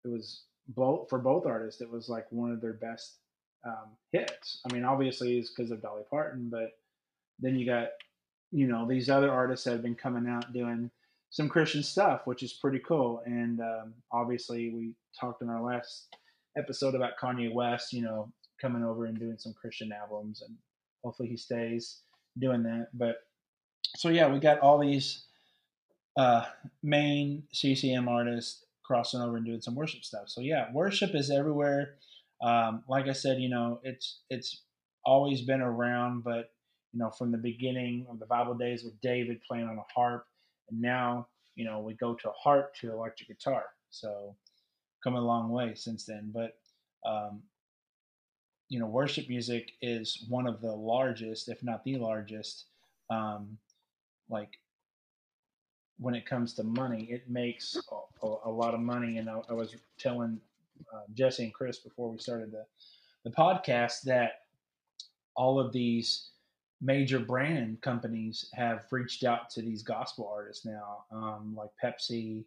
[0.03, 1.81] it was both for both artists.
[1.81, 3.17] It was like one of their best
[3.65, 4.61] um, hits.
[4.67, 6.71] I mean, obviously it's because of Dolly Parton, but
[7.39, 7.89] then you got
[8.51, 10.89] you know these other artists that have been coming out doing
[11.29, 13.21] some Christian stuff, which is pretty cool.
[13.25, 16.15] And um, obviously, we talked in our last
[16.57, 20.55] episode about Kanye West, you know, coming over and doing some Christian albums, and
[21.03, 22.01] hopefully he stays
[22.37, 22.89] doing that.
[22.93, 23.17] But
[23.95, 25.25] so yeah, we got all these
[26.17, 26.45] uh,
[26.83, 30.27] main CCM artists crossing over and doing some worship stuff.
[30.27, 31.95] So yeah, worship is everywhere.
[32.41, 34.61] Um, like I said, you know, it's it's
[35.05, 36.51] always been around, but
[36.93, 40.25] you know, from the beginning of the Bible days with David playing on a harp,
[40.69, 43.63] and now you know we go to a harp to electric guitar.
[43.89, 44.35] So
[45.03, 46.31] come a long way since then.
[46.33, 46.57] But
[47.05, 47.41] um,
[48.69, 52.65] you know, worship music is one of the largest, if not the largest,
[53.09, 53.57] um,
[54.29, 54.59] like
[55.97, 57.77] when it comes to money, it makes
[58.23, 59.17] a, a, lot of money.
[59.17, 60.39] And I, I was telling
[60.93, 62.65] uh, Jesse and Chris before we started the,
[63.23, 64.41] the podcast that
[65.35, 66.29] all of these
[66.81, 72.45] major brand companies have reached out to these gospel artists now, um, like Pepsi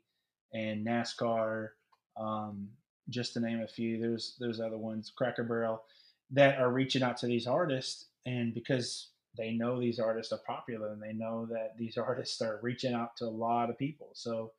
[0.53, 1.71] and NASCAR,
[2.17, 2.69] um,
[3.09, 3.99] just to name a few.
[3.99, 5.83] There's there's other ones, Cracker Barrel,
[6.31, 10.93] that are reaching out to these artists, and because they know these artists are popular
[10.93, 14.11] and they know that these artists are reaching out to a lot of people.
[14.15, 14.53] So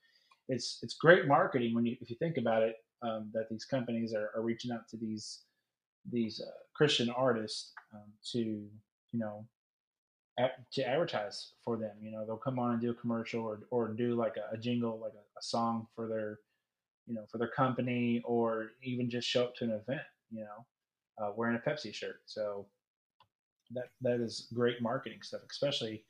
[0.47, 4.13] it's it's great marketing when you if you think about it um, that these companies
[4.13, 5.43] are, are reaching out to these
[6.11, 9.45] these uh, Christian artists um, to you know
[10.71, 11.91] to advertise for them.
[12.01, 14.57] You know they'll come on and do a commercial or or do like a, a
[14.57, 16.39] jingle like a, a song for their
[17.05, 20.01] you know for their company or even just show up to an event.
[20.31, 20.65] You know
[21.21, 22.21] uh, wearing a Pepsi shirt.
[22.25, 22.67] So
[23.71, 26.05] that that is great marketing stuff, especially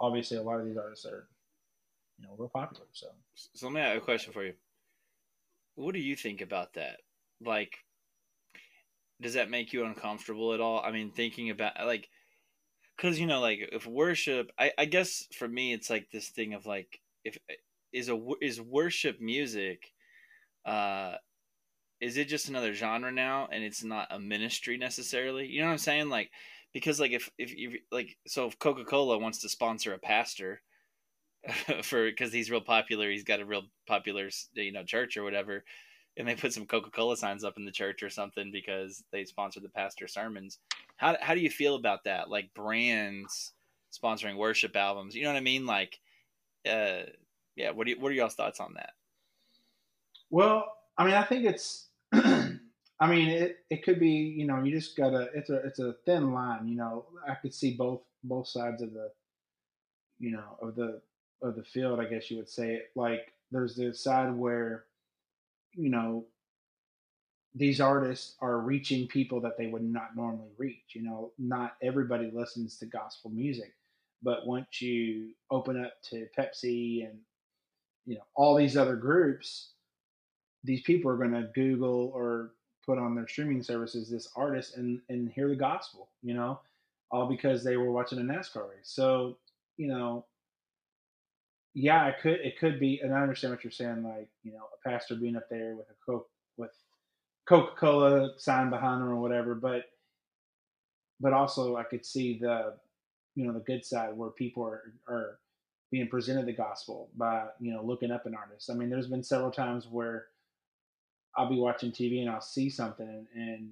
[0.00, 1.28] obviously a lot of these artists are
[2.18, 2.86] you know real popular.
[2.92, 4.54] So So let me ask a question for you.
[5.76, 6.98] What do you think about that?
[7.44, 7.76] Like,
[9.20, 10.80] does that make you uncomfortable at all?
[10.80, 12.08] I mean, thinking about like,
[12.96, 16.54] because you know, like if worship, I, I guess for me, it's like this thing
[16.54, 17.38] of like, if
[17.92, 19.82] is a is worship music,
[20.64, 21.14] uh,
[22.00, 25.46] is it just another genre now and it's not a ministry necessarily?
[25.46, 26.08] You know what I'm saying?
[26.08, 26.30] Like
[26.74, 30.60] because like if if you like so if Coca-Cola wants to sponsor a pastor
[31.82, 35.64] for because he's real popular, he's got a real popular you know church or whatever,
[36.16, 39.60] and they put some Coca-Cola signs up in the church or something because they sponsor
[39.60, 40.58] the pastor sermons.
[40.96, 42.28] How how do you feel about that?
[42.28, 43.52] Like brands
[43.96, 45.66] sponsoring worship albums, you know what I mean?
[45.66, 46.00] Like,
[46.68, 47.02] uh,
[47.54, 47.70] yeah.
[47.70, 48.90] What do you, what are y'all's thoughts on that?
[50.30, 50.66] Well,
[50.96, 51.88] I mean, I think it's
[53.00, 55.28] I mean, it, it could be, you know, you just gotta.
[55.34, 57.06] It's a it's a thin line, you know.
[57.28, 59.10] I could see both both sides of the,
[60.18, 61.00] you know, of the
[61.42, 62.00] of the field.
[62.00, 62.90] I guess you would say it.
[62.94, 64.84] Like, there's the side where,
[65.72, 66.24] you know,
[67.54, 70.94] these artists are reaching people that they would not normally reach.
[70.94, 73.74] You know, not everybody listens to gospel music,
[74.22, 77.18] but once you open up to Pepsi and
[78.06, 79.73] you know all these other groups,
[80.64, 82.52] these people are going to Google or
[82.84, 86.60] put on their streaming services this artist and and hear the gospel, you know,
[87.10, 88.82] all because they were watching a NASCAR race.
[88.82, 89.38] So,
[89.76, 90.24] you know,
[91.74, 94.64] yeah, it could it could be, and I understand what you're saying, like you know,
[94.72, 96.70] a pastor being up there with a coke with
[97.46, 99.84] Coca Cola sign behind them or whatever, but
[101.20, 102.74] but also I could see the
[103.34, 105.38] you know the good side where people are are
[105.90, 108.70] being presented the gospel by you know looking up an artist.
[108.70, 110.26] I mean, there's been several times where
[111.36, 113.70] I'll be watching TV and I'll see something, and,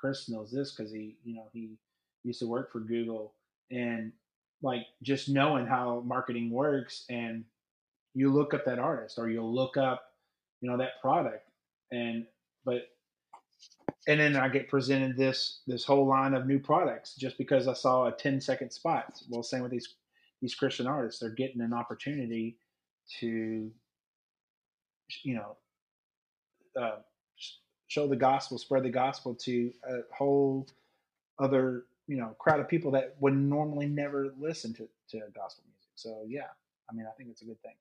[0.00, 1.76] Chris knows this because he, you know, he
[2.24, 3.34] used to work for Google,
[3.70, 4.12] and
[4.62, 7.44] like just knowing how marketing works, and
[8.14, 10.02] you look up that artist or you'll look up,
[10.62, 11.50] you know, that product,
[11.92, 12.26] and
[12.64, 12.88] but
[14.08, 17.74] and then I get presented this this whole line of new products just because I
[17.74, 19.20] saw a 10 second spot.
[19.28, 19.96] Well, same with these
[20.40, 22.56] these Christian artists, they're getting an opportunity
[23.20, 23.70] to
[25.24, 25.56] you know
[26.80, 26.96] uh,
[27.88, 30.66] show the gospel, spread the gospel to a whole
[31.38, 35.90] other you know crowd of people that would normally never listen to, to gospel music.
[35.94, 36.48] So yeah,
[36.90, 37.74] I mean, I think it's a good thing.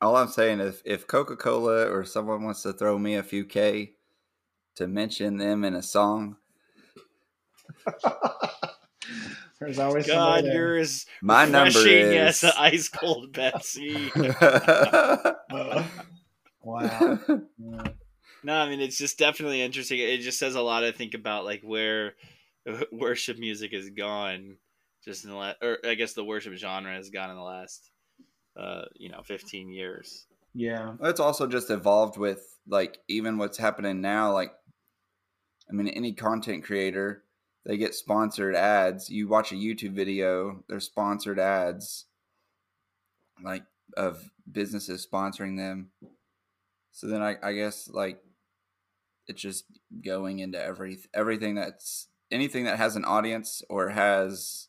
[0.00, 3.44] All I'm saying is, if Coca Cola or someone wants to throw me a few
[3.44, 3.92] K
[4.76, 6.36] to mention them in a song,
[9.60, 14.10] there's always God, you're as my number is as ice cold Pepsi.
[16.64, 17.18] Wow.
[18.44, 19.98] No, I mean it's just definitely interesting.
[19.98, 20.84] It just says a lot.
[20.84, 22.14] I think about like where
[22.92, 24.58] worship music has gone,
[25.02, 27.90] just in the last, or I guess the worship genre has gone in the last,
[28.58, 30.26] uh, you know, fifteen years.
[30.52, 34.32] Yeah, it's also just evolved with like even what's happening now.
[34.32, 34.52] Like,
[35.68, 37.24] I mean, any content creator,
[37.64, 39.08] they get sponsored ads.
[39.08, 42.04] You watch a YouTube video, there's sponsored ads,
[43.42, 43.64] like
[43.96, 45.90] of businesses sponsoring them
[46.94, 48.22] so then I, I guess like
[49.26, 49.64] it's just
[50.04, 54.68] going into every everything that's anything that has an audience or has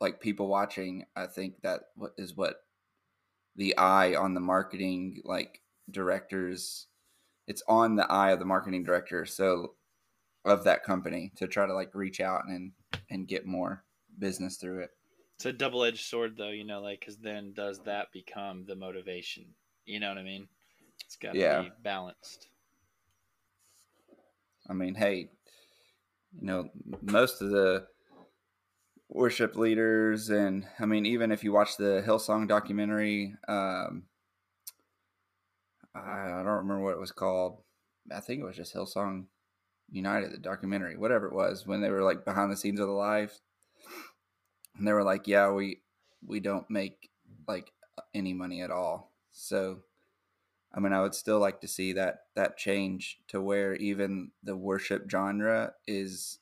[0.00, 1.06] like people watching.
[1.16, 1.80] I think that
[2.16, 2.62] is what
[3.56, 6.86] the eye on the marketing like directors.
[7.48, 9.26] It's on the eye of the marketing director.
[9.26, 9.74] So
[10.44, 12.70] of that company to try to like reach out and
[13.10, 13.84] and get more
[14.20, 14.90] business through it.
[15.34, 18.76] It's a double edged sword, though, you know, like because then does that become the
[18.76, 19.46] motivation?
[19.84, 20.46] You know what I mean?
[21.04, 21.62] It's got to yeah.
[21.62, 22.48] be balanced.
[24.68, 25.30] I mean, hey,
[26.38, 26.70] you know,
[27.02, 27.86] most of the
[29.08, 34.04] worship leaders, and I mean, even if you watch the Hillsong documentary, um,
[35.94, 37.62] I, I don't remember what it was called.
[38.14, 39.26] I think it was just Hillsong
[39.90, 42.92] United, the documentary, whatever it was, when they were like behind the scenes of the
[42.92, 43.40] life,
[44.76, 45.82] and they were like, "Yeah, we
[46.24, 47.10] we don't make
[47.48, 47.72] like
[48.14, 49.80] any money at all." So
[50.72, 54.56] I mean, I would still like to see that that change to where even the
[54.56, 56.38] worship genre is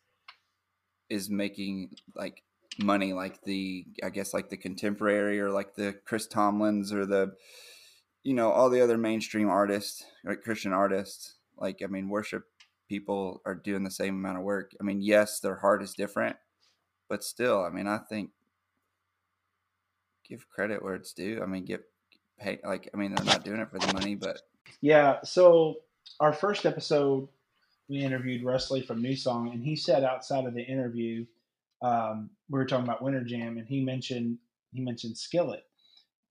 [1.09, 2.43] is making like
[2.79, 7.35] money, like the I guess like the contemporary or like the Chris Tomlins or the
[8.23, 11.37] you know all the other mainstream artists, like Christian artists.
[11.57, 12.45] Like I mean, worship
[12.89, 14.73] people are doing the same amount of work.
[14.81, 16.37] I mean, yes, their heart is different,
[17.09, 18.31] but still, I mean, I think
[20.29, 21.41] give credit where it's due.
[21.43, 21.83] I mean, give
[22.39, 24.41] pay like I mean they're not doing it for the money, but
[24.81, 25.19] yeah.
[25.25, 25.77] So
[26.21, 27.29] our first episode,
[27.89, 31.27] we interviewed Russ Lee from NewSong, and he said outside of the interview,
[31.83, 34.39] um, we were talking about Winter Jam, and he mentioned
[34.73, 35.65] he mentioned Skillet,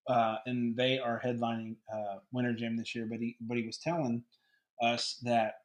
[0.08, 3.06] uh, and they are headlining uh, Winter Jam this year.
[3.06, 4.24] But he but he was telling
[4.82, 5.62] us that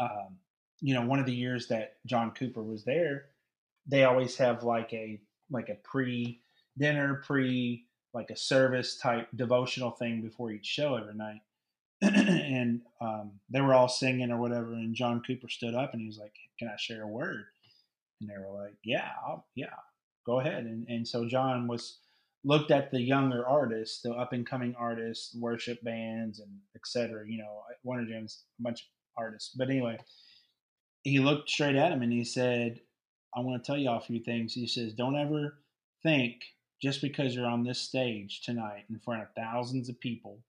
[0.00, 0.38] um,
[0.80, 3.26] you know one of the years that John Cooper was there,
[3.86, 6.40] they always have like a like a pre
[6.78, 11.40] dinner pre like a service type devotional thing before each show every night.
[12.02, 14.72] and um, they were all singing or whatever.
[14.72, 17.44] And John Cooper stood up and he was like, "Can I share a word?"
[18.20, 19.74] And they were like, "Yeah, I'll, yeah,
[20.24, 21.98] go ahead." And and so John was
[22.42, 27.24] looked at the younger artists, the up and coming artists, worship bands, and etc.
[27.28, 28.86] You know, Winter Jam's a bunch of
[29.22, 29.54] artists.
[29.54, 29.98] But anyway,
[31.02, 32.80] he looked straight at him and he said,
[33.36, 35.58] "I want to tell y'all a few things." He says, "Don't ever
[36.02, 36.36] think
[36.80, 40.40] just because you're on this stage tonight in front of thousands of people."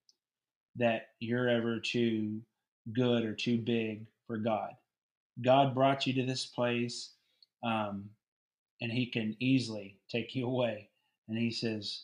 [0.75, 2.41] that you're ever too
[2.93, 4.71] good or too big for God.
[5.41, 7.13] God brought you to this place,
[7.63, 8.09] um,
[8.81, 10.89] and He can easily take you away.
[11.27, 12.03] And He says,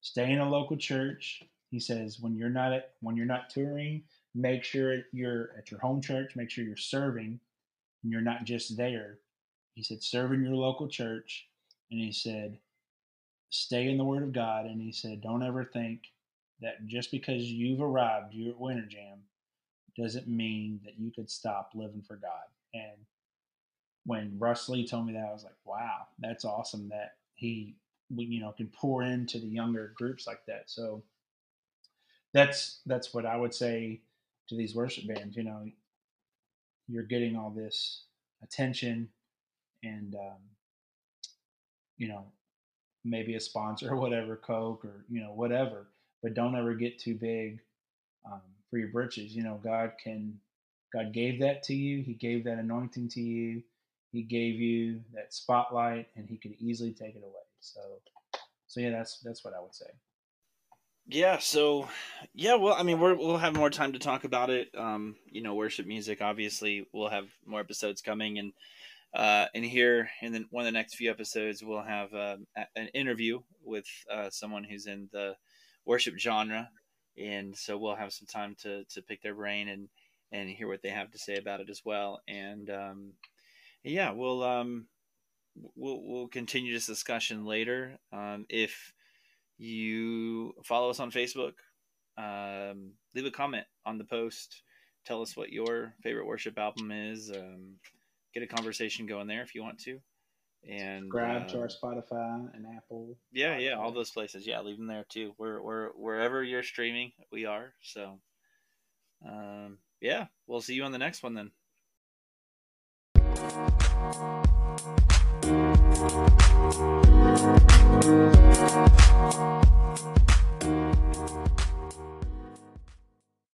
[0.00, 1.42] stay in a local church.
[1.70, 4.02] He says, when you're not at, when you're not touring,
[4.34, 6.36] make sure you're at your home church.
[6.36, 7.40] Make sure you're serving,
[8.02, 9.18] and you're not just there.
[9.74, 11.48] He said, serve in your local church.
[11.90, 12.58] And He said,
[13.54, 14.66] stay in the Word of God.
[14.66, 16.02] And He said, don't ever think
[16.60, 19.18] that just because you've arrived, you're at Winter Jam,
[19.96, 22.46] doesn't mean that you could stop living for God.
[22.72, 23.06] And
[24.04, 27.76] when Russ Lee told me that, I was like, wow, that's awesome that he,
[28.14, 30.64] you know, can pour into the younger groups like that.
[30.66, 31.02] So
[32.32, 34.00] that's that's what I would say
[34.48, 35.36] to these worship bands.
[35.36, 35.70] You know,
[36.88, 38.02] you're getting all this
[38.42, 39.08] attention,
[39.84, 40.38] and um,
[41.96, 42.26] you know,
[43.04, 45.86] maybe a sponsor or whatever, Coke or you know whatever
[46.24, 47.60] but don't ever get too big
[48.24, 48.40] um,
[48.70, 49.36] for your britches.
[49.36, 50.40] You know, God can,
[50.92, 52.02] God gave that to you.
[52.02, 53.62] He gave that anointing to you.
[54.10, 57.44] He gave you that spotlight, and He could easily take it away.
[57.60, 57.80] So,
[58.66, 59.90] so yeah, that's that's what I would say.
[61.06, 61.38] Yeah.
[61.38, 61.88] So,
[62.32, 62.54] yeah.
[62.54, 64.70] Well, I mean, we will have more time to talk about it.
[64.78, 66.22] Um, you know, worship music.
[66.22, 68.54] Obviously, we'll have more episodes coming, and
[69.14, 72.36] uh, and here in the, one of the next few episodes, we'll have uh,
[72.74, 75.36] an interview with uh, someone who's in the
[75.84, 76.68] worship genre,
[77.16, 79.88] and so we'll have some time to to pick their brain and
[80.32, 82.22] and hear what they have to say about it as well.
[82.26, 83.12] And um,
[83.84, 84.86] yeah, we'll um,
[85.76, 87.98] we'll we'll continue this discussion later.
[88.12, 88.92] Um, if
[89.58, 91.52] you follow us on Facebook,
[92.18, 94.62] um, leave a comment on the post.
[95.04, 97.30] Tell us what your favorite worship album is
[98.34, 100.00] get a conversation going there if you want to.
[100.68, 103.18] And subscribe uh, to our Spotify and Apple.
[103.32, 104.46] Yeah, yeah, all those places.
[104.46, 105.34] Yeah, leave them there too.
[105.38, 107.74] We're, we're wherever you're streaming, we are.
[107.82, 108.18] So,
[109.26, 111.50] um, yeah, we'll see you on the next one then.